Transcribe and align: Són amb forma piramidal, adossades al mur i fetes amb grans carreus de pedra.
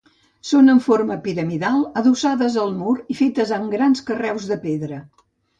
Són 0.51 0.71
amb 0.71 0.83
forma 0.85 1.17
piramidal, 1.27 1.83
adossades 2.01 2.57
al 2.63 2.73
mur 2.81 2.97
i 3.17 3.21
fetes 3.23 3.55
amb 3.59 3.77
grans 3.77 4.05
carreus 4.11 4.49
de 4.55 4.63
pedra. 4.69 5.03